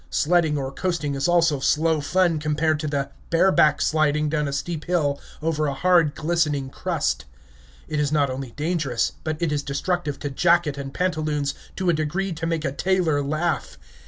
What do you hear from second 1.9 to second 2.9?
fun compared to